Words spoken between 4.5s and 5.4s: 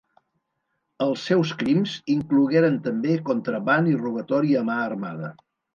a mà armada.